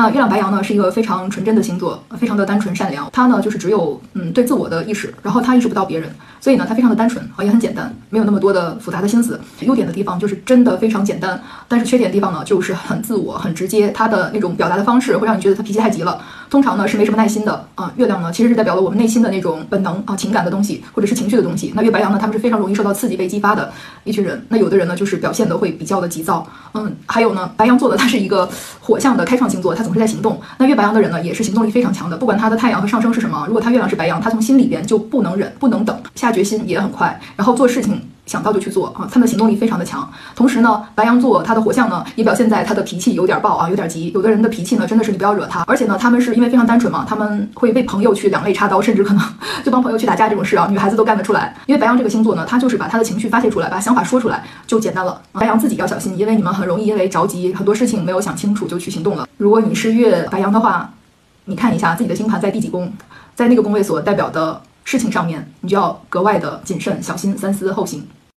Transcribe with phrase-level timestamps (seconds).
[0.00, 3.10] 那月亮白羊呢，是一个非常纯真的星座，非常的单纯善良。
[3.12, 9.38] 他呢，就是只有嗯对自我的意识，然后他意识不到别人，所以呢，他非常的单纯啊，也很简单，没有那么多的复杂的心思。
[9.60, 13.90] 优点的地方就是真的非常简单，但是缺点的地方呢，就是很自我、很直接。
[13.90, 16.18] 他的那种表达的方式会让你觉得他脾气太急了。
[16.48, 17.92] 通常呢是没什么耐心的啊。
[17.96, 21.72] 月亮呢其实是代表了我们内心的那种本能啊、情感的东西，或者是情绪的东西。
[21.76, 23.70] 那月白羊呢，他们是非常容易受到刺激被激发的
[24.04, 24.42] 一群人。
[24.48, 28.48] 那有的人呢就是表现的会比较的急躁，嗯，还有呢，白羊座的他是一个
[28.80, 30.40] 火象的开创星座，他总是在行动。
[30.58, 40.08] 那月白羊的人呢，也是行动力非常强的，不管他的太阳和上升是什么，如果他月亮是白羊，他从心里边就不能忍，不能等，下决心也很快，然后做事情想到就去做啊，他们的行动力非常的强。
[40.36, 44.10] 同时呢，白羊座他的火象呢，也表现在他的脾气有点暴啊，有点急。
[44.14, 45.64] 有的人的脾气呢，真的是你不要惹他。
[45.66, 49.24] 而且呢，他们是因为非常单纯嘛，他们会为朋友去两肋插刀，甚至可能
[49.64, 51.54] 就帮朋友去打架这种事啊，女孩子都干得出来。
[51.66, 55.20] 因为白羊这个星座呢，他就是把他的情绪发泄出来，把想法说出来就简单了。
[55.32, 59.26] 白羊自己要小心，因为你们很容易因为着急，很多事情没有想清楚就去行动了。
[59.38, 60.90] 如果你是月白羊的话，
[61.46, 62.92] 你看一下自己的星盘在第几宫，
[63.34, 64.60] 在那个宫位所代表的
[64.90, 68.04] 事情上面，你就要格外的谨慎、小心、三思后行。